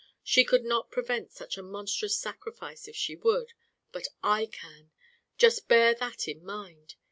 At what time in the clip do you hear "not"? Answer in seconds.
0.63-0.89